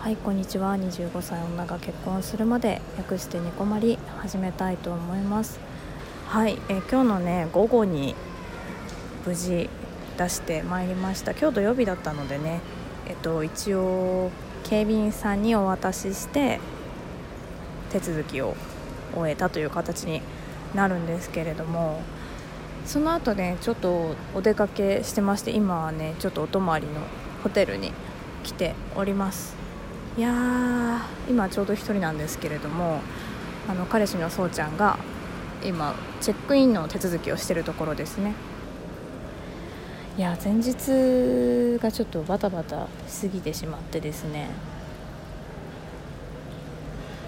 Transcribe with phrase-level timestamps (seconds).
[0.00, 0.76] はいこんにちは。
[0.76, 5.58] 25歳女が結婚するまで略してニコマリ始めたいと思います。
[6.28, 8.14] はい、え今日のね午後に
[9.26, 9.68] 無事
[10.16, 11.32] 出してまいりました。
[11.32, 12.60] 今日土曜日だったのでね
[13.08, 14.30] えっと一応
[14.62, 16.60] 警備員さんにお渡しして
[17.90, 18.54] 手続きを
[19.16, 20.22] 終えたという形に
[20.76, 22.00] なるんですけれども
[22.86, 26.92] その後ねちょっとお出かけしてまして今はねちょっとお泊まりの
[27.42, 27.92] ホテルに
[28.44, 29.57] 来ております。
[30.18, 32.98] いやー今ちょうど1人なんですけれども
[33.68, 34.98] あの彼氏のそうちゃんが
[35.64, 38.34] 今チェックインの手続きをしてるところですね。
[40.16, 44.50] いや前日がちょっとバタバタしすぎてしまってですね。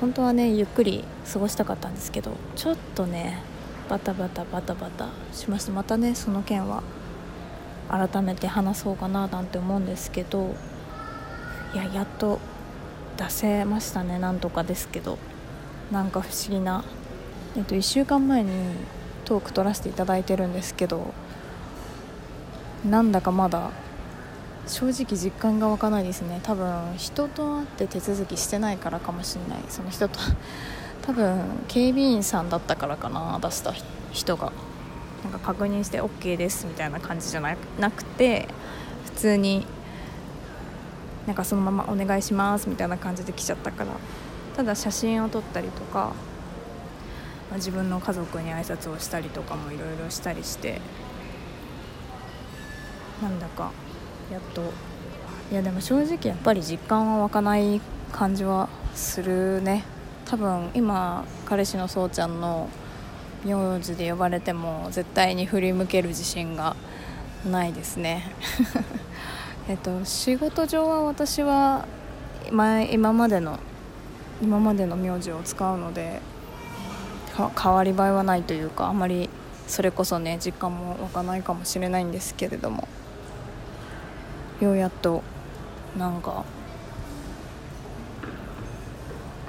[0.00, 3.40] 本当はねゆっくり過ごしたかったんですけどちょっとね
[3.88, 6.82] バタバタバタバタしましたまたねその件は
[7.88, 10.56] 改めて話そうかななんて思うんですけど
[11.72, 12.40] いややっと
[13.20, 15.18] 出せましたねなんとかですけど。
[15.90, 16.84] なんか不思議な、
[17.56, 18.50] えっと、1週間前に
[19.24, 21.12] トーク取らせていただいてるんですけど
[22.88, 23.70] なんだかまだ
[24.66, 26.38] 正直実感が湧かないですね。
[26.44, 29.64] 多分人と会って手続きしてないからかもしれない。
[29.68, 30.20] その人と
[31.02, 33.74] 多分警備員さんだったからかな出した
[34.12, 34.52] 人が。
[35.24, 38.48] なんか確認して OK ですみたいな感じじゃなくて
[39.06, 39.66] 普通に
[41.30, 43.92] なんかそのままお願いしますみたいな感じで来ちゃったから
[44.56, 46.12] ただ写真を撮ったりとか、
[47.48, 50.80] まあ、自分の家族に挨拶をしたりとかもいろいろしたりして
[53.22, 53.70] なんだか
[54.32, 54.72] やっと
[55.52, 59.84] いやでも正直やっぱり実感は湧かない感じはするね。
[60.24, 62.68] 多分今彼氏のそうちゃんの
[63.44, 66.74] 名字で呼ばれても絶対に振り向ける自信が
[67.48, 68.32] ないですね。
[69.68, 71.86] えっと仕事上は私は
[72.50, 73.58] 前今までの
[74.42, 76.20] 今までの名字を使うので
[77.62, 79.28] 変わり映えはないというかあまり
[79.66, 82.88] それこそね実感も湧かないかもしれないんですけれども
[84.60, 85.22] ようやっと
[85.96, 86.44] なんか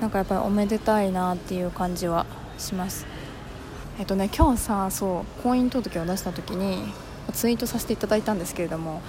[0.00, 2.26] なんかやっぱりおめでたいなっていう感じは
[2.58, 3.06] します。
[3.98, 6.92] えっとね今日さそう婚姻届を出した時に
[7.32, 9.00] ツイートさせていただいたんですけれども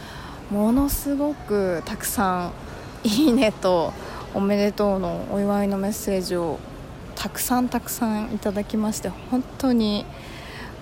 [0.49, 2.51] ものすごくたくさん
[3.03, 3.91] 「いいね」と
[4.33, 6.59] 「おめでとう」のお祝いのメッセージを
[7.15, 10.05] たくさんたくさんいただきまして本当に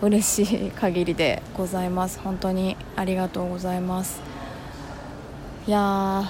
[0.02, 2.20] 嬉しい限りでございます。
[2.20, 4.22] 本当にありがとうございます。
[5.68, 6.24] いや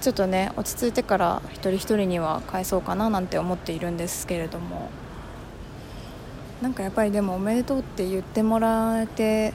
[0.00, 4.88] ちょっとね落ち着いてから一人一人には返そうかななんて思っているんですけれども。
[6.62, 9.52] なんかやっぱりでも「おめでとう」って言ってもらえて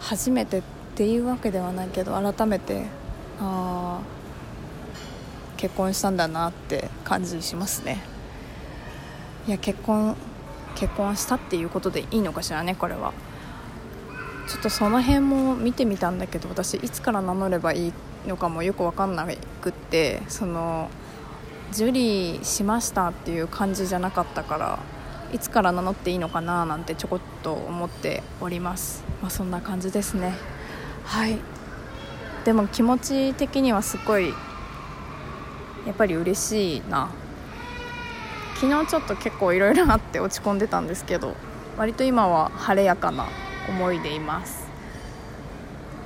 [0.00, 0.62] 初めて
[0.94, 2.84] っていうわけではないけど改めて
[3.40, 4.00] ああ
[5.56, 8.00] 結婚したんだなって感じしますね。
[9.48, 10.16] いや結婚
[10.76, 13.12] 結婚したっていうことでいいのかしらねこれは。
[14.46, 17.92] ちょっとその辺も見てみたんだけど私いつから名乗ればいい
[18.28, 19.26] のかもよく分かんな
[19.62, 20.90] くってその
[21.72, 24.78] 受理しましたっていう感じじゃなかったから
[25.32, 29.02] いつから名乗っていいのかななんてちょこっと思っております。
[29.20, 30.53] まあそんな感じですね。
[31.04, 31.38] はい。
[32.44, 34.28] でも気持ち的にはすごい
[35.86, 37.10] やっぱり嬉しいな。
[38.56, 41.34] 昨日ちょっと結構いろいろあって落ち込んでたんですけど
[41.76, 43.26] 割と今は晴れやかな
[43.68, 44.68] 思いでいます。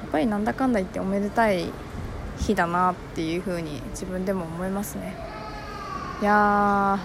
[0.02, 1.70] やっぱりなんだかんだ言っておめでたい
[2.38, 5.14] 日だなっていう風に自分でも思いますね。
[6.22, 6.98] いや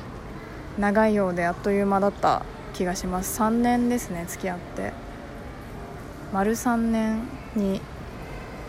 [0.77, 2.43] ー長いようであっという間だった
[2.73, 3.39] 気がします。
[3.41, 4.93] 3年ですね付き合って。
[6.31, 7.42] 丸3年。
[7.55, 7.81] に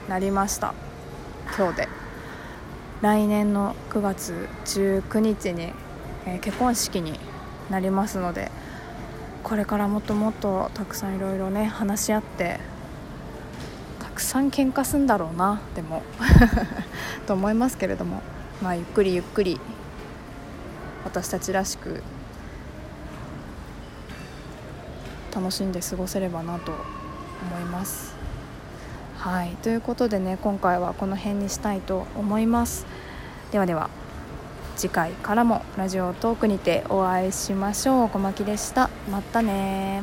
[0.08, 0.74] なりました
[1.56, 1.88] 今日で
[3.02, 5.72] 来年の9月19日に、
[6.26, 7.18] えー、結婚式に
[7.70, 8.50] なりますので
[9.42, 12.60] これからもっともっとたくさんいろいろね話し合って
[14.00, 16.02] たくさん喧嘩すんだろうなでも
[17.26, 18.22] と思いますけれども
[18.62, 19.60] まあゆっくりゆっくり
[21.04, 22.02] 私たちらしく
[25.34, 28.14] 楽しんで過ごせればなと思います。
[29.24, 29.56] はい。
[29.62, 32.84] ということでね今回はこの辺にしたいと思います。
[33.52, 33.88] ではでは
[34.76, 38.10] 次回からもラジオトークにてお会いしましょう。
[38.10, 38.90] 小牧でした。
[39.10, 40.02] またね